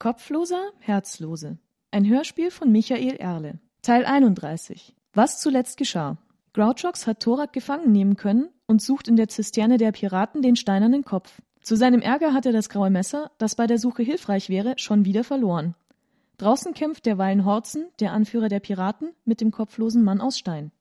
Kopfloser, 0.00 0.70
Herzlose. 0.78 1.58
Ein 1.90 2.08
Hörspiel 2.08 2.50
von 2.50 2.72
Michael 2.72 3.16
Erle. 3.16 3.58
Teil 3.82 4.06
31. 4.06 4.96
Was 5.12 5.42
zuletzt 5.42 5.76
geschah. 5.76 6.16
Grouchox 6.54 7.06
hat 7.06 7.20
Thorak 7.20 7.52
gefangen 7.52 7.92
nehmen 7.92 8.16
können 8.16 8.48
und 8.66 8.80
sucht 8.80 9.08
in 9.08 9.16
der 9.16 9.28
Zisterne 9.28 9.76
der 9.76 9.92
Piraten 9.92 10.40
den 10.40 10.56
steinernen 10.56 11.04
Kopf. 11.04 11.42
Zu 11.60 11.76
seinem 11.76 12.00
Ärger 12.00 12.32
hat 12.32 12.46
er 12.46 12.52
das 12.52 12.70
graue 12.70 12.88
Messer, 12.88 13.30
das 13.36 13.56
bei 13.56 13.66
der 13.66 13.76
Suche 13.76 14.02
hilfreich 14.02 14.48
wäre, 14.48 14.72
schon 14.78 15.04
wieder 15.04 15.22
verloren. 15.22 15.74
Draußen 16.38 16.72
kämpft 16.72 17.04
derweilen 17.04 17.44
Horzen, 17.44 17.84
der 18.00 18.14
Anführer 18.14 18.48
der 18.48 18.60
Piraten, 18.60 19.10
mit 19.26 19.42
dem 19.42 19.50
kopflosen 19.50 20.02
Mann 20.02 20.22
aus 20.22 20.38
Stein. 20.38 20.72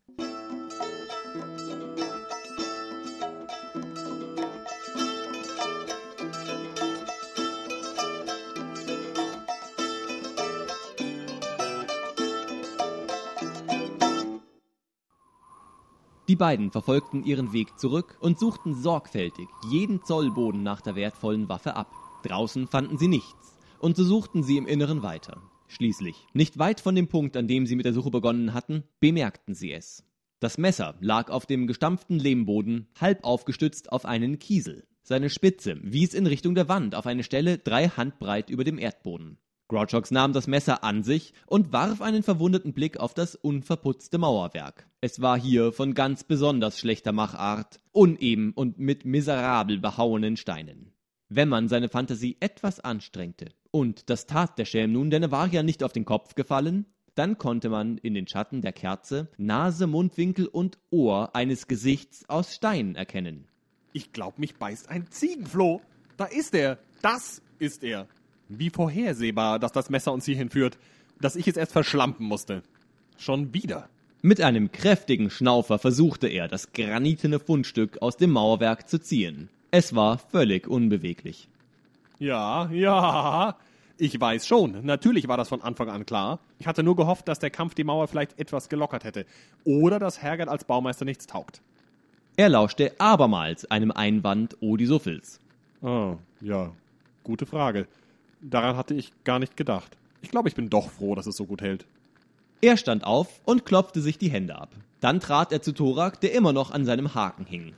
Beiden 16.39 16.71
verfolgten 16.71 17.23
ihren 17.23 17.53
Weg 17.53 17.77
zurück 17.77 18.17
und 18.19 18.39
suchten 18.39 18.73
sorgfältig 18.73 19.47
jeden 19.69 20.03
Zollboden 20.03 20.63
nach 20.63 20.81
der 20.81 20.95
wertvollen 20.95 21.47
Waffe 21.47 21.75
ab. 21.75 21.93
Draußen 22.23 22.67
fanden 22.67 22.97
sie 22.97 23.07
nichts, 23.07 23.55
und 23.77 23.95
so 23.95 24.03
suchten 24.03 24.41
sie 24.41 24.57
im 24.57 24.65
Inneren 24.65 25.03
weiter. 25.03 25.39
Schließlich, 25.67 26.15
nicht 26.33 26.57
weit 26.57 26.81
von 26.81 26.95
dem 26.95 27.07
Punkt, 27.07 27.37
an 27.37 27.47
dem 27.47 27.67
sie 27.67 27.75
mit 27.75 27.85
der 27.85 27.93
Suche 27.93 28.09
begonnen 28.09 28.55
hatten, 28.55 28.83
bemerkten 28.99 29.53
sie 29.53 29.71
es. 29.71 30.03
Das 30.39 30.57
Messer 30.57 30.95
lag 30.99 31.29
auf 31.29 31.45
dem 31.45 31.67
gestampften 31.67 32.17
Lehmboden, 32.17 32.87
halb 32.99 33.23
aufgestützt 33.23 33.91
auf 33.91 34.05
einen 34.05 34.39
Kiesel. 34.39 34.87
Seine 35.03 35.29
Spitze 35.29 35.77
wies 35.83 36.13
in 36.15 36.25
Richtung 36.25 36.55
der 36.55 36.69
Wand 36.69 36.95
auf 36.95 37.05
eine 37.05 37.23
Stelle 37.23 37.59
drei 37.59 37.89
Handbreit 37.89 38.49
über 38.49 38.63
dem 38.63 38.79
Erdboden. 38.79 39.37
Grouchox 39.69 40.09
nahm 40.09 40.33
das 40.33 40.47
Messer 40.47 40.83
an 40.83 41.03
sich 41.03 41.33
und 41.45 41.71
warf 41.71 42.01
einen 42.01 42.23
verwunderten 42.23 42.73
Blick 42.73 42.99
auf 42.99 43.13
das 43.13 43.35
unverputzte 43.35 44.17
Mauerwerk. 44.17 44.87
Es 44.99 45.21
war 45.21 45.39
hier 45.39 45.71
von 45.71 45.93
ganz 45.93 46.23
besonders 46.23 46.79
schlechter 46.79 47.11
Machart, 47.11 47.79
uneben 47.91 48.51
und 48.51 48.79
mit 48.79 49.05
miserabel 49.05 49.77
behauenen 49.77 50.37
Steinen. 50.37 50.91
Wenn 51.29 51.47
man 51.47 51.67
seine 51.67 51.87
Fantasie 51.87 52.37
etwas 52.39 52.79
anstrengte, 52.79 53.51
und 53.69 54.09
das 54.09 54.25
tat 54.25 54.57
der 54.57 54.65
Schelm 54.65 54.91
nun, 54.93 55.11
denn 55.11 55.21
er 55.21 55.31
war 55.31 55.47
ja 55.47 55.61
nicht 55.61 55.83
auf 55.83 55.93
den 55.93 56.05
Kopf 56.05 56.33
gefallen, 56.33 56.87
dann 57.13 57.37
konnte 57.37 57.69
man 57.69 57.99
in 57.99 58.15
den 58.15 58.27
Schatten 58.27 58.61
der 58.61 58.73
Kerze 58.73 59.29
Nase, 59.37 59.85
Mundwinkel 59.85 60.47
und 60.47 60.79
Ohr 60.89 61.35
eines 61.35 61.67
Gesichts 61.67 62.27
aus 62.27 62.55
Stein 62.55 62.95
erkennen. 62.95 63.47
Ich 63.93 64.13
glaub, 64.13 64.39
mich 64.39 64.55
beißt 64.55 64.89
ein 64.89 65.11
Ziegenfloh. 65.11 65.81
Da 66.17 66.25
ist 66.25 66.55
er. 66.55 66.79
Das 67.03 67.43
ist 67.59 67.83
er. 67.83 68.07
Wie 68.49 68.71
vorhersehbar, 68.71 69.59
dass 69.59 69.71
das 69.71 69.89
Messer 69.89 70.11
uns 70.11 70.25
hierhin 70.25 70.49
führt, 70.49 70.77
dass 71.21 71.35
ich 71.35 71.47
es 71.47 71.55
erst 71.55 71.71
verschlampen 71.71 72.25
musste. 72.25 72.63
Schon 73.17 73.53
wieder. 73.53 73.89
Mit 74.21 74.41
einem 74.41 74.71
kräftigen 74.71 75.29
Schnaufer 75.29 75.79
versuchte 75.79 76.27
er, 76.27 76.47
das 76.47 76.73
granitene 76.73 77.39
Fundstück 77.39 78.01
aus 78.01 78.17
dem 78.17 78.31
Mauerwerk 78.31 78.89
zu 78.89 78.99
ziehen. 78.99 79.49
Es 79.71 79.95
war 79.95 80.17
völlig 80.17 80.67
unbeweglich. 80.67 81.47
Ja, 82.17 82.69
ja. 82.71 83.55
Ich 83.97 84.19
weiß 84.19 84.47
schon. 84.47 84.83
Natürlich 84.85 85.27
war 85.27 85.37
das 85.37 85.49
von 85.49 85.61
Anfang 85.61 85.89
an 85.89 86.05
klar. 86.05 86.39
Ich 86.57 86.67
hatte 86.67 86.83
nur 86.83 86.95
gehofft, 86.95 87.27
dass 87.27 87.39
der 87.39 87.49
Kampf 87.49 87.75
die 87.75 87.83
Mauer 87.83 88.07
vielleicht 88.07 88.39
etwas 88.39 88.67
gelockert 88.67 89.03
hätte. 89.03 89.25
Oder 89.63 89.99
dass 89.99 90.21
Hergert 90.21 90.49
als 90.49 90.63
Baumeister 90.63 91.05
nichts 91.05 91.27
taugt. 91.27 91.61
Er 92.35 92.49
lauschte 92.49 92.93
abermals 92.99 93.69
einem 93.69 93.91
Einwand 93.91 94.57
Odisuffels. 94.61 95.39
Ah, 95.81 96.15
ja. 96.41 96.71
Gute 97.23 97.45
Frage. 97.45 97.87
Daran 98.41 98.77
hatte 98.77 98.93
ich 98.93 99.11
gar 99.23 99.39
nicht 99.39 99.57
gedacht. 99.57 99.97
Ich 100.21 100.31
glaube, 100.31 100.49
ich 100.49 100.55
bin 100.55 100.69
doch 100.69 100.89
froh, 100.89 101.15
dass 101.15 101.27
es 101.27 101.35
so 101.35 101.45
gut 101.45 101.61
hält. 101.61 101.85
Er 102.61 102.77
stand 102.77 103.03
auf 103.03 103.41
und 103.45 103.65
klopfte 103.65 104.01
sich 104.01 104.17
die 104.17 104.29
Hände 104.29 104.55
ab. 104.55 104.69
Dann 105.01 105.19
trat 105.19 105.51
er 105.51 105.61
zu 105.61 105.71
Thorak, 105.71 106.19
der 106.21 106.33
immer 106.33 106.53
noch 106.53 106.71
an 106.71 106.85
seinem 106.85 107.13
Haken 107.13 107.45
hing. 107.45 107.73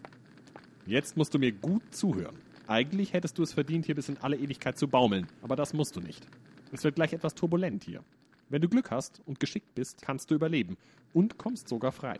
Jetzt 0.85 1.17
musst 1.17 1.33
du 1.33 1.39
mir 1.39 1.51
gut 1.51 1.83
zuhören. 1.91 2.35
Eigentlich 2.67 3.13
hättest 3.13 3.37
du 3.37 3.43
es 3.43 3.53
verdient, 3.53 3.85
hier 3.85 3.95
bis 3.95 4.09
in 4.09 4.17
alle 4.17 4.37
Ewigkeit 4.37 4.77
zu 4.77 4.87
baumeln, 4.87 5.27
aber 5.41 5.55
das 5.55 5.73
musst 5.73 5.95
du 5.95 5.99
nicht. 5.99 6.25
Es 6.71 6.83
wird 6.83 6.95
gleich 6.95 7.13
etwas 7.13 7.35
turbulent 7.35 7.83
hier. 7.83 8.03
Wenn 8.49 8.61
du 8.61 8.69
Glück 8.69 8.91
hast 8.91 9.21
und 9.25 9.39
geschickt 9.39 9.75
bist, 9.75 10.01
kannst 10.01 10.31
du 10.31 10.35
überleben 10.35 10.77
und 11.13 11.37
kommst 11.37 11.69
sogar 11.69 11.91
frei. 11.91 12.17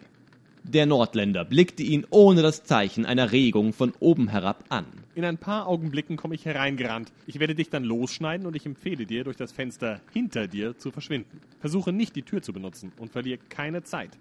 Der 0.64 0.86
Nordländer 0.86 1.44
blickte 1.44 1.84
ihn 1.84 2.06
ohne 2.10 2.42
das 2.42 2.64
Zeichen 2.64 3.06
einer 3.06 3.32
Regung 3.32 3.74
von 3.74 3.94
oben 4.00 4.28
herab 4.28 4.64
an. 4.70 4.86
In 5.16 5.26
ein 5.26 5.38
paar 5.38 5.68
Augenblicken 5.68 6.18
komme 6.18 6.36
ich 6.36 6.46
hereingerannt. 6.46 7.12
Ich 7.26 7.40
werde 7.40 7.56
dich 7.56 7.70
dann 7.70 7.84
losschneiden 7.84 8.46
und 8.46 8.56
ich 8.56 8.66
empfehle 8.66 9.06
dir, 9.06 9.24
durch 9.24 9.38
das 9.38 9.52
Fenster 9.52 10.00
hinter 10.14 10.48
dir 10.48 10.78
zu 10.78 10.92
verschwinden. 10.92 11.42
Versuche 11.60 11.92
nicht 11.92 12.16
die 12.16 12.22
Tür 12.22 12.42
zu 12.42 12.54
benutzen 12.54 12.92
und 12.98 13.12
verliere 13.12 13.40
keine 13.50 13.84
Zeit. 13.84 14.12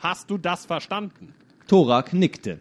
Hast 0.00 0.30
du 0.30 0.36
das 0.36 0.66
verstanden? 0.66 1.32
Thorak 1.68 2.12
nickte. 2.12 2.60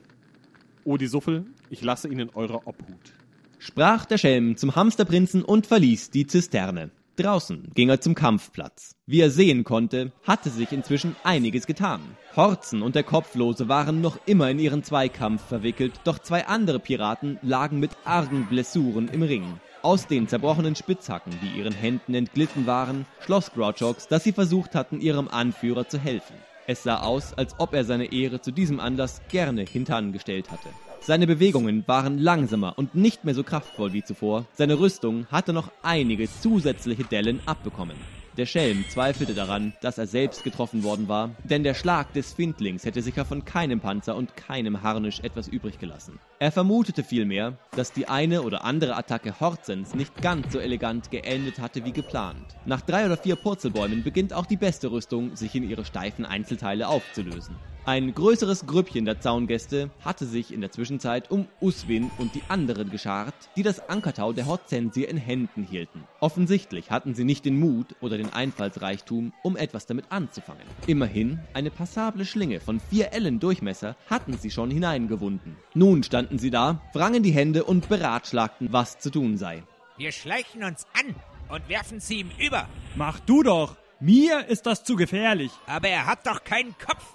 Odisuffel, 0.85 1.45
ich 1.69 1.81
lasse 1.81 2.07
ihn 2.07 2.19
in 2.19 2.29
eurer 2.29 2.67
Obhut. 2.67 3.13
Sprach 3.57 4.05
der 4.05 4.17
Schelm 4.17 4.57
zum 4.57 4.75
Hamsterprinzen 4.75 5.43
und 5.43 5.65
verließ 5.67 6.11
die 6.11 6.27
Zisterne. 6.27 6.91
Draußen 7.15 7.69
ging 7.75 7.89
er 7.89 8.01
zum 8.01 8.15
Kampfplatz. 8.15 8.95
Wie 9.05 9.21
er 9.21 9.29
sehen 9.29 9.63
konnte, 9.63 10.11
hatte 10.23 10.49
sich 10.49 10.71
inzwischen 10.71 11.15
einiges 11.23 11.67
getan. 11.67 12.01
Horzen 12.35 12.81
und 12.81 12.95
der 12.95 13.03
Kopflose 13.03 13.69
waren 13.69 14.01
noch 14.01 14.17
immer 14.25 14.49
in 14.49 14.57
ihren 14.57 14.83
Zweikampf 14.83 15.43
verwickelt, 15.43 15.93
doch 16.05 16.17
zwei 16.17 16.47
andere 16.47 16.79
Piraten 16.79 17.37
lagen 17.43 17.79
mit 17.79 17.91
argen 18.03 18.47
Blessuren 18.47 19.09
im 19.09 19.21
Ring. 19.21 19.59
Aus 19.83 20.07
den 20.07 20.27
zerbrochenen 20.27 20.75
Spitzhacken, 20.75 21.33
die 21.43 21.59
ihren 21.59 21.73
Händen 21.73 22.15
entglitten 22.15 22.65
waren, 22.65 23.05
schloss 23.23 23.51
Grouchox, 23.51 24.07
dass 24.07 24.23
sie 24.23 24.31
versucht 24.31 24.73
hatten, 24.73 24.99
ihrem 24.99 25.27
Anführer 25.27 25.87
zu 25.87 25.99
helfen. 25.99 26.35
Es 26.65 26.81
sah 26.81 27.01
aus, 27.01 27.33
als 27.33 27.53
ob 27.59 27.75
er 27.75 27.83
seine 27.83 28.11
Ehre 28.11 28.41
zu 28.41 28.51
diesem 28.51 28.79
Anlass 28.79 29.21
gerne 29.29 29.65
hintangestellt 29.65 30.49
hatte. 30.49 30.69
Seine 31.05 31.27
Bewegungen 31.27 31.83
waren 31.85 32.17
langsamer 32.17 32.77
und 32.77 32.95
nicht 32.95 33.25
mehr 33.25 33.35
so 33.35 33.43
kraftvoll 33.43 33.91
wie 33.91 34.05
zuvor. 34.05 34.45
Seine 34.53 34.79
Rüstung 34.79 35.27
hatte 35.29 35.51
noch 35.51 35.69
einige 35.81 36.29
zusätzliche 36.31 37.03
Dellen 37.03 37.41
abbekommen. 37.45 37.97
Der 38.37 38.45
Schelm 38.45 38.85
zweifelte 38.87 39.33
daran, 39.33 39.73
dass 39.81 39.97
er 39.97 40.07
selbst 40.07 40.45
getroffen 40.45 40.81
worden 40.81 41.09
war, 41.09 41.31
denn 41.43 41.63
der 41.63 41.73
Schlag 41.73 42.13
des 42.13 42.31
Findlings 42.31 42.85
hätte 42.85 43.01
sicher 43.01 43.25
von 43.25 43.43
keinem 43.43 43.81
Panzer 43.81 44.15
und 44.15 44.37
keinem 44.37 44.81
Harnisch 44.81 45.19
etwas 45.19 45.49
übrig 45.49 45.77
gelassen. 45.77 46.19
Er 46.39 46.53
vermutete 46.53 47.03
vielmehr, 47.03 47.57
dass 47.75 47.91
die 47.91 48.07
eine 48.07 48.41
oder 48.41 48.63
andere 48.63 48.95
Attacke 48.95 49.39
Horzens 49.39 49.95
nicht 49.95 50.21
ganz 50.21 50.53
so 50.53 50.59
elegant 50.59 51.11
geendet 51.11 51.59
hatte 51.59 51.85
wie 51.85 51.91
geplant. 51.91 52.55
Nach 52.65 52.81
drei 52.81 53.05
oder 53.05 53.17
vier 53.17 53.35
Purzelbäumen 53.35 54.03
beginnt 54.03 54.33
auch 54.33 54.45
die 54.45 54.57
beste 54.57 54.91
Rüstung, 54.91 55.35
sich 55.35 55.55
in 55.55 55.67
ihre 55.69 55.85
steifen 55.85 56.25
Einzelteile 56.25 56.87
aufzulösen. 56.87 57.55
Ein 57.85 58.13
größeres 58.13 58.65
Grüppchen 58.65 59.03
der 59.03 59.19
Zaungäste 59.19 59.89
hatte 60.05 60.25
sich 60.25 60.53
in 60.53 60.61
der 60.61 60.71
Zwischenzeit 60.71 61.29
um 61.29 61.49
Uswin 61.59 62.11
und 62.17 62.33
die 62.33 62.41
anderen 62.47 62.89
geschart, 62.89 63.33
die 63.57 63.63
das 63.63 63.89
Ankertau 63.89 64.31
der 64.31 64.45
Hortensier 64.45 65.09
in 65.09 65.17
Händen 65.17 65.63
hielten. 65.63 66.05
Offensichtlich 66.21 66.91
hatten 66.91 67.13
sie 67.13 67.25
nicht 67.25 67.43
den 67.43 67.59
Mut 67.59 67.87
oder 67.99 68.15
den 68.15 68.31
Einfallsreichtum, 68.31 69.33
um 69.43 69.57
etwas 69.57 69.85
damit 69.85 70.05
anzufangen. 70.11 70.63
Immerhin, 70.87 71.39
eine 71.53 71.71
passable 71.71 72.23
Schlinge 72.23 72.61
von 72.61 72.79
vier 72.79 73.11
Ellen 73.11 73.41
Durchmesser 73.41 73.97
hatten 74.09 74.37
sie 74.37 74.49
schon 74.49 74.71
hineingewunden. 74.71 75.57
Nun 75.73 76.03
standen 76.03 76.39
sie 76.39 76.51
da, 76.51 76.81
wrangen 76.93 77.21
die 77.21 77.33
Hände 77.33 77.62
und 77.63 77.89
beratschlagten, 77.89 78.71
was 78.71 78.99
zu 78.99 79.09
tun 79.09 79.37
sei. 79.37 79.63
Wir 79.97 80.11
schleichen 80.11 80.63
uns 80.63 80.85
an 80.99 81.15
und 81.49 81.69
werfen 81.69 81.99
sie 81.99 82.19
ihm 82.19 82.31
über. 82.37 82.67
Mach 82.95 83.19
du 83.19 83.43
doch! 83.43 83.75
Mir 83.99 84.47
ist 84.47 84.65
das 84.65 84.83
zu 84.83 84.95
gefährlich. 84.95 85.51
Aber 85.65 85.87
er 85.87 86.05
hat 86.05 86.27
doch 86.27 86.43
keinen 86.43 86.75
Kopf. 86.77 87.05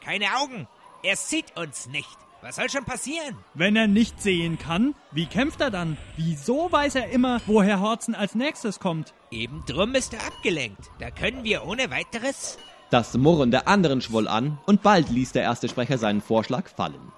Keine 0.00 0.26
Augen. 0.36 0.68
Er 1.02 1.16
sieht 1.16 1.56
uns 1.56 1.88
nicht. 1.88 2.16
Was 2.42 2.56
soll 2.56 2.70
schon 2.70 2.84
passieren? 2.84 3.36
Wenn 3.54 3.74
er 3.74 3.88
nicht 3.88 4.22
sehen 4.22 4.56
kann, 4.58 4.94
wie 5.10 5.26
kämpft 5.26 5.60
er 5.60 5.70
dann? 5.70 5.96
Wieso 6.16 6.70
weiß 6.70 6.94
er 6.94 7.08
immer, 7.10 7.40
woher 7.46 7.80
Horzen 7.80 8.14
als 8.14 8.36
nächstes 8.36 8.78
kommt? 8.78 9.14
Eben 9.32 9.64
drum 9.66 9.96
ist 9.96 10.14
er 10.14 10.24
abgelenkt. 10.24 10.90
Da 11.00 11.10
können 11.10 11.42
wir 11.42 11.66
ohne 11.66 11.90
weiteres. 11.90 12.58
Das 12.90 13.14
Murren 13.16 13.50
der 13.50 13.66
anderen 13.66 14.00
schwoll 14.00 14.28
an 14.28 14.58
und 14.66 14.82
bald 14.82 15.10
ließ 15.10 15.32
der 15.32 15.42
erste 15.42 15.68
Sprecher 15.68 15.98
seinen 15.98 16.20
Vorschlag 16.20 16.68
fallen. 16.68 17.12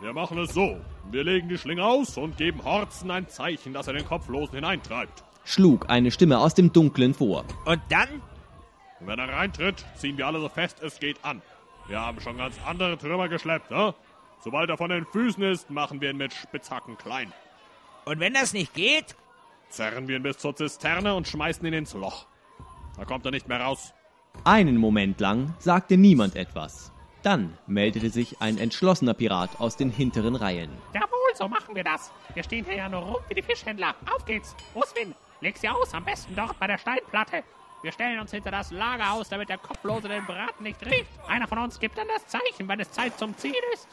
Wir 0.00 0.12
machen 0.12 0.38
es 0.38 0.52
so. 0.52 0.76
Wir 1.10 1.24
legen 1.24 1.48
die 1.48 1.56
Schlinge 1.56 1.84
aus 1.84 2.18
und 2.18 2.36
geben 2.36 2.62
Horzen 2.64 3.10
ein 3.10 3.28
Zeichen, 3.28 3.72
dass 3.72 3.86
er 3.86 3.94
den 3.94 4.04
Kopflosen 4.04 4.56
hineintreibt. 4.56 5.24
Schlug 5.44 5.88
eine 5.88 6.10
Stimme 6.10 6.38
aus 6.38 6.54
dem 6.54 6.72
Dunklen 6.72 7.14
vor. 7.14 7.44
Und 7.64 7.80
dann? 7.88 8.20
Wenn 9.00 9.18
er 9.18 9.28
reintritt, 9.28 9.84
ziehen 9.96 10.18
wir 10.18 10.26
alle 10.26 10.40
so 10.40 10.48
fest 10.50 10.82
es 10.82 11.00
geht 11.00 11.24
an. 11.24 11.40
Wir 11.86 12.00
haben 12.00 12.20
schon 12.20 12.36
ganz 12.36 12.56
andere 12.66 12.98
Trümmer 12.98 13.28
geschleppt, 13.28 13.70
ne? 13.70 13.94
Sobald 14.40 14.68
er 14.68 14.76
von 14.76 14.90
den 14.90 15.06
Füßen 15.06 15.42
ist, 15.42 15.70
machen 15.70 16.00
wir 16.00 16.10
ihn 16.10 16.18
mit 16.18 16.34
Spitzhacken 16.34 16.98
klein. 16.98 17.32
Und 18.04 18.20
wenn 18.20 18.34
das 18.34 18.52
nicht 18.52 18.74
geht? 18.74 19.16
Zerren 19.70 20.08
wir 20.08 20.16
ihn 20.16 20.22
bis 20.22 20.38
zur 20.38 20.54
Zisterne 20.54 21.14
und 21.14 21.26
schmeißen 21.26 21.66
ihn 21.66 21.72
ins 21.72 21.94
Loch. 21.94 22.26
Da 22.96 23.04
kommt 23.04 23.24
er 23.24 23.30
nicht 23.30 23.48
mehr 23.48 23.60
raus. 23.60 23.94
Einen 24.44 24.76
Moment 24.76 25.20
lang 25.20 25.54
sagte 25.58 25.96
niemand 25.96 26.36
etwas. 26.36 26.92
Dann 27.28 27.52
meldete 27.66 28.08
sich 28.08 28.40
ein 28.40 28.56
entschlossener 28.56 29.12
Pirat 29.12 29.60
aus 29.60 29.76
den 29.76 29.90
hinteren 29.90 30.34
Reihen. 30.34 30.70
Jawohl, 30.94 31.34
so 31.34 31.46
machen 31.46 31.74
wir 31.74 31.84
das. 31.84 32.10
Wir 32.32 32.42
stehen 32.42 32.64
hier 32.64 32.76
ja 32.76 32.88
nur 32.88 33.02
rum 33.02 33.20
wie 33.28 33.34
die 33.34 33.42
Fischhändler. 33.42 33.94
Auf 34.10 34.24
geht's. 34.24 34.56
Uswin, 34.74 35.14
Leg 35.42 35.58
sie 35.58 35.68
aus, 35.68 35.92
am 35.92 36.06
besten 36.06 36.34
dort 36.34 36.58
bei 36.58 36.66
der 36.66 36.78
Steinplatte. 36.78 37.42
Wir 37.82 37.92
stellen 37.92 38.18
uns 38.18 38.30
hinter 38.30 38.50
das 38.50 38.70
Lagerhaus, 38.70 39.28
damit 39.28 39.50
der 39.50 39.58
Kopflose 39.58 40.08
den 40.08 40.24
Braten 40.24 40.62
nicht 40.62 40.80
riecht. 40.86 41.04
Einer 41.28 41.46
von 41.46 41.58
uns 41.58 41.78
gibt 41.78 41.98
dann 41.98 42.08
das 42.08 42.26
Zeichen, 42.28 42.66
wenn 42.66 42.80
es 42.80 42.92
Zeit 42.92 43.18
zum 43.18 43.36
Ziel 43.36 43.52
ist. 43.74 43.88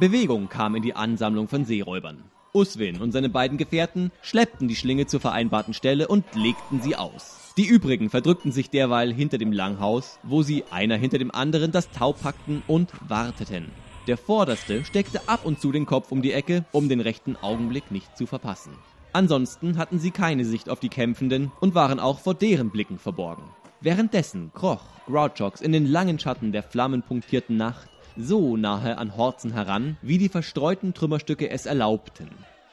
Bewegung 0.00 0.48
kam 0.48 0.74
in 0.74 0.82
die 0.82 0.96
Ansammlung 0.96 1.48
von 1.48 1.66
Seeräubern. 1.66 2.24
Uswin 2.54 3.02
und 3.02 3.12
seine 3.12 3.28
beiden 3.28 3.58
Gefährten 3.58 4.10
schleppten 4.22 4.68
die 4.68 4.76
Schlinge 4.76 5.04
zur 5.04 5.20
vereinbarten 5.20 5.74
Stelle 5.74 6.08
und 6.08 6.24
legten 6.34 6.80
sie 6.80 6.96
aus. 6.96 7.43
Die 7.56 7.66
übrigen 7.66 8.10
verdrückten 8.10 8.50
sich 8.50 8.68
derweil 8.68 9.12
hinter 9.12 9.38
dem 9.38 9.52
Langhaus, 9.52 10.18
wo 10.24 10.42
sie 10.42 10.64
einer 10.72 10.96
hinter 10.96 11.18
dem 11.18 11.30
anderen 11.30 11.70
das 11.70 11.88
Tau 11.90 12.12
packten 12.12 12.64
und 12.66 12.90
warteten. 13.08 13.70
Der 14.08 14.16
Vorderste 14.16 14.84
steckte 14.84 15.28
ab 15.28 15.44
und 15.44 15.60
zu 15.60 15.70
den 15.70 15.86
Kopf 15.86 16.10
um 16.10 16.20
die 16.20 16.32
Ecke, 16.32 16.64
um 16.72 16.88
den 16.88 16.98
rechten 16.98 17.36
Augenblick 17.36 17.92
nicht 17.92 18.16
zu 18.16 18.26
verpassen. 18.26 18.72
Ansonsten 19.12 19.78
hatten 19.78 20.00
sie 20.00 20.10
keine 20.10 20.44
Sicht 20.44 20.68
auf 20.68 20.80
die 20.80 20.88
Kämpfenden 20.88 21.52
und 21.60 21.76
waren 21.76 22.00
auch 22.00 22.18
vor 22.18 22.34
deren 22.34 22.70
Blicken 22.70 22.98
verborgen. 22.98 23.44
Währenddessen 23.80 24.50
kroch 24.52 24.82
Grouchox 25.06 25.60
in 25.60 25.70
den 25.70 25.86
langen 25.86 26.18
Schatten 26.18 26.50
der 26.50 26.64
flammenpunktierten 26.64 27.56
Nacht 27.56 27.88
so 28.16 28.56
nahe 28.56 28.98
an 28.98 29.16
Horzen 29.16 29.52
heran, 29.52 29.96
wie 30.02 30.18
die 30.18 30.28
verstreuten 30.28 30.92
Trümmerstücke 30.92 31.48
es 31.50 31.66
erlaubten. 31.66 32.30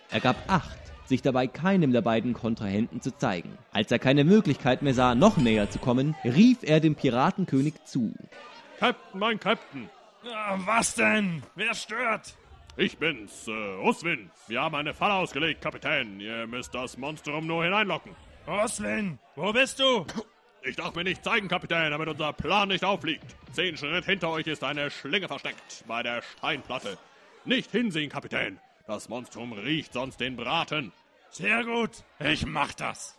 Er 0.09 0.21
gab 0.21 0.37
Acht, 0.47 0.79
sich 1.11 1.21
dabei 1.21 1.45
keinem 1.47 1.91
der 1.93 2.01
beiden 2.01 2.33
Kontrahenten 2.33 3.01
zu 3.01 3.15
zeigen. 3.15 3.57
Als 3.71 3.91
er 3.91 3.99
keine 3.99 4.23
Möglichkeit 4.23 4.81
mehr 4.81 4.93
sah, 4.95 5.13
noch 5.13 5.37
näher 5.37 5.69
zu 5.69 5.77
kommen, 5.79 6.15
rief 6.23 6.59
er 6.63 6.79
dem 6.79 6.95
Piratenkönig 6.95 7.75
zu. 7.85 8.13
Captain, 8.79 9.19
mein 9.19 9.39
Captain, 9.39 9.89
Ah, 10.33 10.57
Was 10.65 10.95
denn? 10.95 11.43
Wer 11.55 11.73
stört? 11.75 12.35
ich 12.77 12.97
bin's, 12.97 13.47
äh, 13.47 13.77
Uswin. 13.83 14.29
Wir 14.47 14.61
haben 14.61 14.75
eine 14.75 14.93
Falle 14.93 15.15
ausgelegt, 15.15 15.61
Kapitän. 15.61 16.19
Ihr 16.19 16.47
müsst 16.47 16.73
das 16.73 16.97
Monstrum 16.97 17.45
nur 17.47 17.63
hineinlocken. 17.63 18.11
Oslin, 18.47 19.19
wo 19.35 19.51
bist 19.51 19.79
du? 19.79 20.05
Ich 20.63 20.75
darf 20.75 20.93
mir 20.95 21.03
nicht 21.03 21.23
zeigen, 21.23 21.47
Kapitän, 21.47 21.89
damit 21.91 22.07
unser 22.07 22.33
Plan 22.33 22.67
nicht 22.69 22.83
auffliegt. 22.85 23.35
Zehn 23.51 23.75
Schritt 23.77 24.05
hinter 24.05 24.29
euch 24.29 24.45
ist 24.47 24.63
eine 24.63 24.89
Schlinge 24.91 25.27
versteckt, 25.27 25.83
bei 25.87 26.01
der 26.03 26.21
Steinplatte. 26.21 26.97
Nicht 27.45 27.71
hinsehen, 27.71 28.09
Kapitän. 28.09 28.59
Das 28.87 29.09
Monstrum 29.09 29.53
riecht 29.53 29.93
sonst 29.93 30.19
den 30.19 30.35
Braten. 30.35 30.91
Sehr 31.31 31.63
gut, 31.63 31.91
ich 32.19 32.45
mach 32.45 32.73
das. 32.73 33.15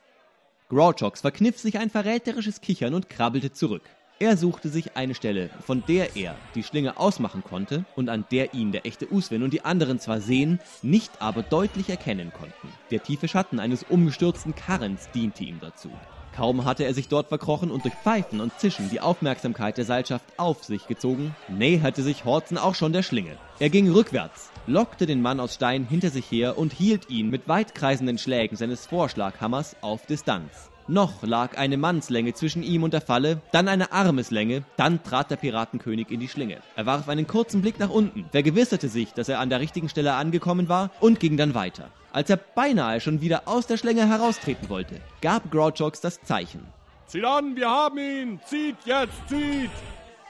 Grouchox 0.69 1.23
verkniff 1.23 1.59
sich 1.59 1.79
ein 1.79 1.89
verräterisches 1.89 2.61
Kichern 2.61 2.93
und 2.93 3.09
krabbelte 3.09 3.53
zurück. 3.53 3.83
Er 4.19 4.37
suchte 4.37 4.69
sich 4.69 4.97
eine 4.97 5.15
Stelle, 5.15 5.49
von 5.65 5.83
der 5.89 6.15
er 6.15 6.37
die 6.55 6.63
Schlinge 6.63 6.99
ausmachen 6.99 7.43
konnte 7.43 7.87
und 7.97 8.11
an 8.11 8.27
der 8.31 8.53
ihn 8.53 8.71
der 8.71 8.85
echte 8.85 9.11
Uswin 9.11 9.43
und 9.43 9.53
die 9.53 9.65
anderen 9.65 9.99
zwar 9.99 10.21
sehen, 10.21 10.61
nicht 10.83 11.23
aber 11.23 11.43
deutlich 11.43 11.89
erkennen 11.89 12.33
konnten. 12.33 12.69
Der 12.91 13.03
tiefe 13.03 13.29
Schatten 13.29 13.59
eines 13.59 13.83
umgestürzten 13.83 14.55
Karrens 14.55 15.11
diente 15.15 15.43
ihm 15.43 15.59
dazu. 15.59 15.91
Kaum 16.35 16.65
hatte 16.65 16.85
er 16.85 16.95
sich 16.95 17.09
dort 17.09 17.29
verkrochen 17.29 17.71
und 17.71 17.85
durch 17.85 17.95
Pfeifen 17.95 18.41
und 18.41 18.59
Zischen 18.59 18.89
die 18.89 19.01
Aufmerksamkeit 19.01 19.77
der 19.77 19.85
Seilschaft 19.85 20.25
auf 20.39 20.65
sich 20.65 20.89
gezogen, 20.89 21.35
näherte 21.49 22.03
sich 22.03 22.25
Horzen 22.25 22.57
auch 22.57 22.75
schon 22.75 22.93
der 22.93 23.03
Schlinge. 23.03 23.37
Er 23.59 23.69
ging 23.69 23.91
rückwärts, 23.91 24.51
lockte 24.67 25.07
den 25.07 25.21
Mann 25.21 25.41
aus 25.41 25.55
Stein 25.55 25.85
hinter 25.85 26.11
sich 26.11 26.31
her 26.31 26.57
und 26.57 26.73
hielt 26.73 27.11
ihn 27.11 27.29
mit 27.29 27.49
weitkreisenden 27.49 28.19
Schlägen 28.19 28.57
seines 28.57 28.87
Vorschlaghammers 28.87 29.77
auf 29.83 30.07
Distanz. 30.07 30.72
Noch 30.89 31.23
lag 31.23 31.57
eine 31.57 31.77
Mannslänge 31.77 32.35
zwischen 32.35 32.63
ihm 32.63 32.83
und 32.83 32.93
der 32.93 33.01
Falle, 33.01 33.41
dann 33.53 33.69
eine 33.69 33.93
Armeslänge, 33.93 34.65
dann 34.77 35.03
trat 35.03 35.31
der 35.31 35.37
Piratenkönig 35.37 36.11
in 36.11 36.21
die 36.21 36.29
Schlinge. 36.29 36.59
Er 36.75 36.87
warf 36.87 37.09
einen 37.09 37.27
kurzen 37.27 37.63
Blick 37.63 37.79
nach 37.79 37.91
unten, 37.91 38.25
vergewisserte 38.33 38.89
sich, 38.89 39.13
dass 39.13 39.29
er 39.29 39.39
an 39.39 39.51
der 39.51 39.61
richtigen 39.61 39.89
Stelle 39.89 40.15
angekommen 40.15 40.69
war 40.69 40.91
und 41.01 41.21
ging 41.21 41.37
dann 41.37 41.55
weiter. 41.55 41.89
Als 42.13 42.29
er 42.31 42.37
beinahe 42.37 43.01
schon 43.01 43.21
wieder 43.21 43.43
aus 43.47 43.67
der 43.67 43.77
Schlinge 43.77 44.09
heraustreten 44.09 44.69
wollte, 44.69 45.01
gab 45.21 45.51
Grouchox 45.51 46.01
das 46.01 46.21
Zeichen. 46.23 46.67
Zieht 47.07 47.25
an, 47.25 47.57
wir 47.57 47.71
haben 47.71 47.99
ihn! 47.99 48.41
Zieht 48.45 48.77
jetzt, 48.85 49.29
zieht! 49.29 49.71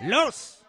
Los! 0.01 0.62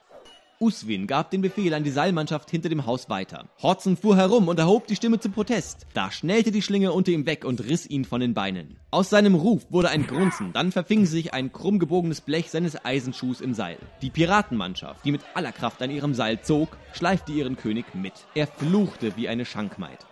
Uswin 0.64 1.08
gab 1.08 1.30
den 1.30 1.42
Befehl 1.42 1.74
an 1.74 1.84
die 1.84 1.92
Seilmannschaft 1.92 2.50
hinter 2.50 2.70
dem 2.70 2.86
Haus 2.86 3.10
weiter. 3.10 3.50
Horzen 3.62 3.98
fuhr 3.98 4.16
herum 4.16 4.48
und 4.48 4.58
erhob 4.58 4.88
die 4.88 4.96
Stimme 4.96 5.20
zum 5.20 5.34
Protest. 5.34 5.86
Da 5.94 6.10
schnellte 6.10 6.52
die 6.52 6.62
Schlinge 6.62 6.94
unter 6.94 7.12
ihm 7.12 7.26
weg 7.26 7.44
und 7.44 7.66
riss 7.66 7.86
ihn 7.86 8.06
von 8.06 8.22
den 8.22 8.34
Beinen. 8.34 8.78
Aus 8.90 9.10
seinem 9.10 9.36
Ruf 9.36 9.66
wurde 9.72 9.90
ein 9.90 10.08
Grunzen, 10.08 10.54
dann 10.54 10.72
verfing 10.72 11.06
sich 11.06 11.34
ein 11.34 11.52
krumm 11.52 11.80
gebogenes 11.80 12.22
Blech 12.22 12.50
seines 12.50 12.86
Eisenschuhs 12.86 13.42
im 13.42 13.54
Seil. 13.54 13.78
Die 14.02 14.10
Piratenmannschaft, 14.10 15.04
die 15.04 15.12
mit 15.12 15.22
aller 15.34 15.52
Kraft 15.52 15.82
an 15.82 15.92
ihrem 15.92 16.14
Seil 16.14 16.42
zog, 16.42 16.78
schleifte 16.94 17.34
ihren 17.34 17.58
König 17.58 17.94
mit. 17.94 18.14
Er 18.34 18.48
fluchte 18.48 19.18
wie 19.18 19.28
eine 19.28 19.44
Schankmaid. 19.44 20.06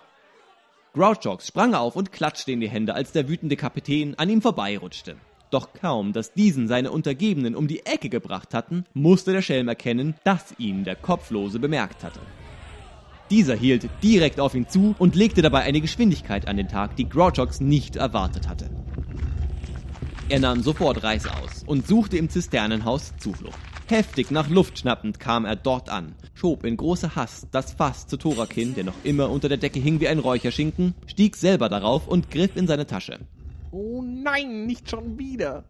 Grouchox 0.93 1.47
sprang 1.47 1.75
auf 1.75 1.95
und 1.95 2.11
klatschte 2.11 2.51
in 2.51 2.59
die 2.59 2.67
Hände, 2.67 2.93
als 2.93 3.13
der 3.13 3.29
wütende 3.29 3.55
Kapitän 3.55 4.15
an 4.15 4.29
ihm 4.29 4.41
vorbeirutschte. 4.41 5.15
Doch 5.51 5.73
kaum, 5.73 6.13
dass 6.13 6.33
diesen 6.33 6.69
seine 6.69 6.91
Untergebenen 6.91 7.55
um 7.55 7.67
die 7.67 7.85
Ecke 7.85 8.07
gebracht 8.07 8.53
hatten, 8.53 8.85
musste 8.93 9.33
der 9.33 9.41
Schelm 9.41 9.67
erkennen, 9.67 10.15
dass 10.23 10.55
ihn 10.57 10.85
der 10.85 10.95
Kopflose 10.95 11.59
bemerkt 11.59 12.05
hatte. 12.05 12.21
Dieser 13.29 13.55
hielt 13.55 13.89
direkt 14.01 14.39
auf 14.39 14.55
ihn 14.55 14.69
zu 14.69 14.95
und 14.97 15.15
legte 15.15 15.41
dabei 15.41 15.63
eine 15.63 15.81
Geschwindigkeit 15.81 16.47
an 16.47 16.55
den 16.55 16.69
Tag, 16.69 16.95
die 16.95 17.07
Grouchox 17.07 17.59
nicht 17.59 17.97
erwartet 17.97 18.47
hatte. 18.47 18.69
Er 20.29 20.39
nahm 20.39 20.63
sofort 20.63 21.03
Reis 21.03 21.27
aus 21.27 21.63
und 21.65 21.85
suchte 21.85 22.17
im 22.17 22.29
Zisternenhaus 22.29 23.13
Zuflucht. 23.17 23.59
Heftig 23.89 24.31
nach 24.31 24.47
Luft 24.47 24.79
schnappend 24.79 25.19
kam 25.19 25.43
er 25.43 25.57
dort 25.57 25.89
an, 25.89 26.15
schob 26.33 26.63
in 26.63 26.77
großer 26.77 27.17
Hast 27.17 27.49
das 27.51 27.73
Fass 27.73 28.07
zu 28.07 28.15
Thorakin, 28.15 28.73
der 28.73 28.85
noch 28.85 28.95
immer 29.03 29.29
unter 29.29 29.49
der 29.49 29.57
Decke 29.57 29.81
hing 29.81 29.99
wie 29.99 30.07
ein 30.07 30.19
Räucherschinken, 30.19 30.95
stieg 31.07 31.35
selber 31.35 31.67
darauf 31.67 32.07
und 32.07 32.31
griff 32.31 32.55
in 32.55 32.67
seine 32.67 32.87
Tasche. 32.87 33.19
Oh 33.73 34.03
nein, 34.03 34.65
nicht 34.65 34.89
schon 34.89 35.17
wieder. 35.17 35.63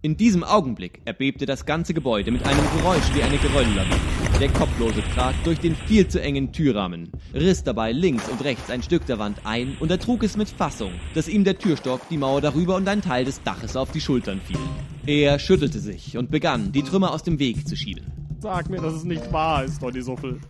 In 0.00 0.16
diesem 0.16 0.42
Augenblick 0.42 1.02
erbebte 1.04 1.44
das 1.44 1.66
ganze 1.66 1.92
Gebäude 1.92 2.30
mit 2.30 2.46
einem 2.46 2.64
Geräusch 2.78 3.14
wie 3.14 3.22
eine 3.22 3.36
Gerölllawine. 3.36 3.94
Der 4.40 4.48
Kopflose 4.48 5.02
trat 5.14 5.34
durch 5.44 5.60
den 5.60 5.76
viel 5.76 6.08
zu 6.08 6.20
engen 6.20 6.52
Türrahmen, 6.52 7.12
riss 7.34 7.62
dabei 7.62 7.92
links 7.92 8.26
und 8.30 8.42
rechts 8.42 8.70
ein 8.70 8.82
Stück 8.82 9.04
der 9.04 9.18
Wand 9.18 9.44
ein 9.44 9.76
und 9.80 9.90
ertrug 9.90 10.22
es 10.22 10.38
mit 10.38 10.48
Fassung, 10.48 10.92
dass 11.14 11.28
ihm 11.28 11.44
der 11.44 11.58
Türstock, 11.58 12.08
die 12.08 12.16
Mauer 12.16 12.40
darüber 12.40 12.74
und 12.74 12.88
ein 12.88 13.02
Teil 13.02 13.26
des 13.26 13.42
Daches 13.42 13.76
auf 13.76 13.92
die 13.92 14.00
Schultern 14.00 14.40
fiel. 14.40 14.58
Er 15.06 15.38
schüttelte 15.38 15.78
sich 15.78 16.16
und 16.16 16.30
begann, 16.30 16.72
die 16.72 16.82
Trümmer 16.82 17.12
aus 17.12 17.22
dem 17.22 17.38
Weg 17.38 17.68
zu 17.68 17.76
schieben. 17.76 18.06
Sag 18.40 18.70
mir, 18.70 18.80
dass 18.80 18.94
es 18.94 19.04
nicht 19.04 19.30
wahr 19.30 19.64
ist, 19.64 19.82
Donny 19.82 20.00
Suffel. 20.00 20.40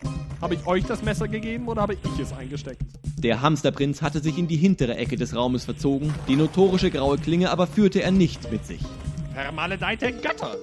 Habe 0.42 0.56
ich 0.56 0.66
euch 0.66 0.84
das 0.84 1.04
Messer 1.04 1.28
gegeben 1.28 1.68
oder 1.68 1.82
habe 1.82 1.94
ich 1.94 2.18
es 2.20 2.32
eingesteckt? 2.32 2.82
Der 3.16 3.42
Hamsterprinz 3.42 4.02
hatte 4.02 4.18
sich 4.18 4.36
in 4.38 4.48
die 4.48 4.56
hintere 4.56 4.96
Ecke 4.96 5.14
des 5.14 5.36
Raumes 5.36 5.64
verzogen, 5.64 6.12
die 6.26 6.34
notorische 6.34 6.90
graue 6.90 7.16
Klinge 7.16 7.50
aber 7.50 7.68
führte 7.68 8.02
er 8.02 8.10
nicht 8.10 8.50
mit 8.50 8.66
sich. 8.66 8.80
Vermaledeite 9.34 10.10
Götter! 10.10 10.56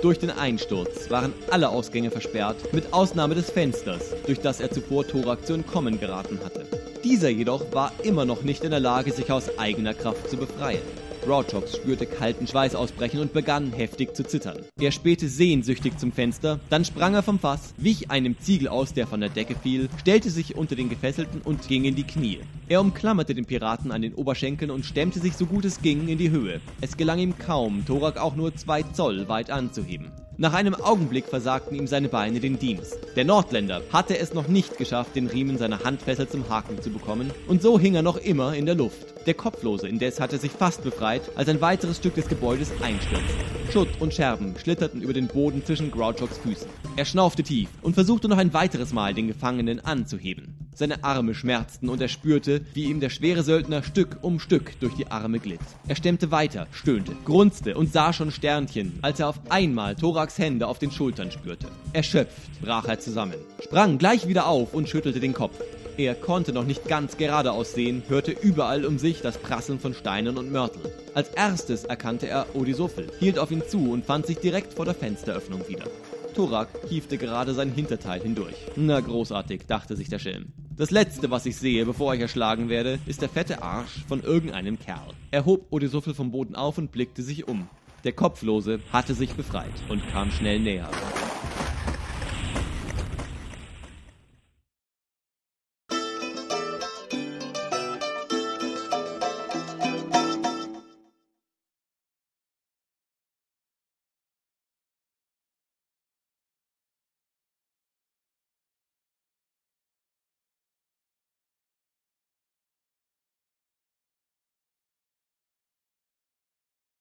Durch 0.00 0.20
den 0.20 0.30
Einsturz 0.30 1.10
waren 1.10 1.32
alle 1.50 1.70
Ausgänge 1.70 2.12
versperrt, 2.12 2.72
mit 2.72 2.92
Ausnahme 2.92 3.34
des 3.34 3.50
Fensters, 3.50 4.14
durch 4.26 4.38
das 4.38 4.60
er 4.60 4.70
zuvor 4.70 5.04
Thorak 5.04 5.44
zu 5.44 5.54
entkommen 5.54 5.98
geraten 5.98 6.38
hatte. 6.44 6.64
Dieser 7.02 7.30
jedoch 7.30 7.72
war 7.72 7.92
immer 8.04 8.24
noch 8.24 8.42
nicht 8.42 8.62
in 8.62 8.70
der 8.70 8.78
Lage, 8.78 9.12
sich 9.12 9.32
aus 9.32 9.58
eigener 9.58 9.92
Kraft 9.92 10.30
zu 10.30 10.36
befreien. 10.36 10.82
Grouchox 11.24 11.76
spürte 11.76 12.06
kalten 12.06 12.46
Schweiß 12.46 12.74
ausbrechen 12.74 13.20
und 13.20 13.32
begann 13.32 13.72
heftig 13.72 14.14
zu 14.14 14.24
zittern. 14.24 14.58
Er 14.80 14.90
spähte 14.90 15.28
sehnsüchtig 15.28 15.98
zum 15.98 16.12
Fenster, 16.12 16.60
dann 16.70 16.84
sprang 16.84 17.14
er 17.14 17.22
vom 17.22 17.38
Fass, 17.38 17.74
wich 17.76 18.10
einem 18.10 18.38
Ziegel 18.38 18.68
aus, 18.68 18.92
der 18.92 19.06
von 19.06 19.20
der 19.20 19.30
Decke 19.30 19.54
fiel, 19.54 19.88
stellte 20.00 20.30
sich 20.30 20.56
unter 20.56 20.76
den 20.76 20.88
Gefesselten 20.88 21.40
und 21.42 21.68
ging 21.68 21.84
in 21.84 21.94
die 21.94 22.04
Knie. 22.04 22.40
Er 22.68 22.80
umklammerte 22.80 23.34
den 23.34 23.46
Piraten 23.46 23.92
an 23.92 24.02
den 24.02 24.14
Oberschenkeln 24.14 24.70
und 24.70 24.86
stemmte 24.86 25.20
sich 25.20 25.34
so 25.34 25.46
gut 25.46 25.64
es 25.64 25.82
ging 25.82 26.08
in 26.08 26.18
die 26.18 26.30
Höhe. 26.30 26.60
Es 26.80 26.96
gelang 26.96 27.18
ihm 27.18 27.38
kaum, 27.38 27.84
Thorak 27.84 28.18
auch 28.18 28.36
nur 28.36 28.54
zwei 28.54 28.82
Zoll 28.82 29.28
weit 29.28 29.50
anzuheben. 29.50 30.10
Nach 30.40 30.54
einem 30.54 30.74
Augenblick 30.74 31.26
versagten 31.26 31.76
ihm 31.76 31.86
seine 31.86 32.08
Beine 32.08 32.40
den 32.40 32.58
Dienst. 32.58 32.98
Der 33.14 33.26
Nordländer 33.26 33.82
hatte 33.92 34.16
es 34.16 34.32
noch 34.32 34.48
nicht 34.48 34.78
geschafft, 34.78 35.14
den 35.14 35.26
Riemen 35.26 35.58
seiner 35.58 35.84
Handfessel 35.84 36.30
zum 36.30 36.48
Haken 36.48 36.80
zu 36.80 36.88
bekommen, 36.88 37.30
und 37.46 37.60
so 37.60 37.78
hing 37.78 37.94
er 37.94 38.00
noch 38.00 38.16
immer 38.16 38.54
in 38.54 38.64
der 38.64 38.74
Luft. 38.74 39.26
Der 39.26 39.34
Kopflose 39.34 39.86
indes 39.86 40.18
hatte 40.18 40.38
sich 40.38 40.52
fast 40.52 40.82
befreit, 40.82 41.09
als 41.34 41.48
ein 41.48 41.60
weiteres 41.60 41.96
Stück 41.96 42.14
des 42.14 42.28
Gebäudes 42.28 42.70
einstürzte. 42.80 43.34
Schutt 43.72 43.88
und 44.00 44.14
Scherben 44.14 44.54
schlitterten 44.56 45.02
über 45.02 45.12
den 45.12 45.26
Boden 45.26 45.64
zwischen 45.64 45.90
Grouchoks 45.90 46.38
Füßen. 46.38 46.68
Er 46.96 47.04
schnaufte 47.04 47.42
tief 47.42 47.68
und 47.82 47.94
versuchte 47.94 48.28
noch 48.28 48.38
ein 48.38 48.52
weiteres 48.52 48.92
Mal, 48.92 49.14
den 49.14 49.28
Gefangenen 49.28 49.80
anzuheben. 49.80 50.54
Seine 50.74 51.04
Arme 51.04 51.34
schmerzten 51.34 51.88
und 51.88 52.00
er 52.00 52.08
spürte, 52.08 52.62
wie 52.74 52.84
ihm 52.84 53.00
der 53.00 53.10
schwere 53.10 53.42
Söldner 53.42 53.82
Stück 53.82 54.18
um 54.22 54.40
Stück 54.40 54.78
durch 54.80 54.94
die 54.94 55.10
Arme 55.10 55.38
glitt. 55.38 55.60
Er 55.88 55.96
stemmte 55.96 56.30
weiter, 56.30 56.66
stöhnte, 56.72 57.12
grunzte 57.24 57.76
und 57.76 57.92
sah 57.92 58.12
schon 58.12 58.30
Sternchen, 58.30 58.98
als 59.02 59.20
er 59.20 59.28
auf 59.28 59.40
einmal 59.50 59.94
Thoraks 59.94 60.38
Hände 60.38 60.66
auf 60.66 60.78
den 60.78 60.90
Schultern 60.90 61.30
spürte. 61.30 61.68
Erschöpft 61.92 62.60
brach 62.62 62.86
er 62.86 62.98
zusammen, 62.98 63.34
sprang 63.62 63.98
gleich 63.98 64.26
wieder 64.26 64.46
auf 64.46 64.74
und 64.74 64.88
schüttelte 64.88 65.20
den 65.20 65.34
Kopf. 65.34 65.58
Er 65.96 66.14
konnte 66.14 66.52
noch 66.52 66.64
nicht 66.64 66.86
ganz 66.88 67.16
geradeaus 67.16 67.72
sehen, 67.72 68.02
hörte 68.08 68.32
überall 68.32 68.84
um 68.84 68.98
sich 68.98 69.20
das 69.20 69.38
Prasseln 69.38 69.78
von 69.78 69.94
Steinen 69.94 70.38
und 70.38 70.50
Mörteln. 70.50 70.86
Als 71.14 71.28
erstes 71.28 71.84
erkannte 71.84 72.28
er 72.28 72.46
Odisuffel, 72.54 73.08
hielt 73.18 73.38
auf 73.38 73.50
ihn 73.50 73.62
zu 73.66 73.90
und 73.90 74.04
fand 74.04 74.26
sich 74.26 74.38
direkt 74.38 74.74
vor 74.74 74.84
der 74.84 74.94
Fensteröffnung 74.94 75.68
wieder. 75.68 75.84
Thorak 76.34 76.68
hiefte 76.88 77.18
gerade 77.18 77.54
sein 77.54 77.72
Hinterteil 77.72 78.20
hindurch. 78.20 78.54
Na 78.76 79.00
großartig, 79.00 79.66
dachte 79.66 79.96
sich 79.96 80.08
der 80.08 80.18
Schelm. 80.18 80.52
Das 80.76 80.90
letzte, 80.90 81.30
was 81.30 81.44
ich 81.44 81.56
sehe, 81.56 81.84
bevor 81.84 82.14
ich 82.14 82.20
erschlagen 82.20 82.68
werde, 82.68 82.98
ist 83.06 83.20
der 83.20 83.28
fette 83.28 83.62
Arsch 83.62 84.04
von 84.08 84.22
irgendeinem 84.22 84.78
Kerl. 84.78 85.12
Er 85.30 85.44
hob 85.44 85.66
Odisuffel 85.70 86.14
vom 86.14 86.30
Boden 86.30 86.54
auf 86.54 86.78
und 86.78 86.92
blickte 86.92 87.22
sich 87.22 87.46
um. 87.46 87.68
Der 88.04 88.12
Kopflose 88.12 88.80
hatte 88.92 89.12
sich 89.12 89.34
befreit 89.34 89.74
und 89.90 90.00
kam 90.10 90.30
schnell 90.30 90.60
näher. 90.60 90.88